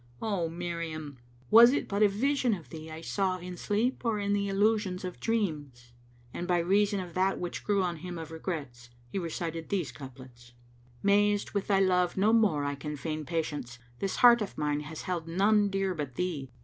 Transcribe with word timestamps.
O 0.19 0.49
Miriam! 0.49 1.19
Was 1.51 1.73
it 1.73 1.87
but 1.87 2.01
a 2.01 2.07
vision 2.09 2.55
of 2.55 2.69
thee 2.69 2.89
I 2.89 3.01
saw 3.01 3.37
in 3.37 3.55
sleep 3.55 4.03
or 4.03 4.17
in 4.17 4.33
the 4.33 4.49
allusions 4.49 5.05
of 5.05 5.19
dreams?" 5.19 5.91
And 6.33 6.47
by 6.47 6.57
reason 6.57 6.99
of 6.99 7.13
that 7.13 7.37
which 7.39 7.63
grew 7.63 7.83
on 7.83 7.97
him 7.97 8.17
of 8.17 8.31
regrets, 8.31 8.89
he 9.11 9.19
recited 9.19 9.69
these 9.69 9.91
couplets,[FN#506] 9.91 10.53
"Mazed 11.03 11.51
with 11.51 11.67
thy 11.67 11.81
love 11.81 12.17
no 12.17 12.33
more 12.33 12.63
I 12.65 12.73
can 12.73 12.95
feign 12.97 13.25
patience, 13.27 13.77
This 13.99 14.15
heart 14.15 14.41
of 14.41 14.57
mine 14.57 14.79
has 14.79 15.03
held 15.03 15.27
none 15.27 15.69
dear 15.69 15.93
but 15.93 16.15
thee! 16.15 16.49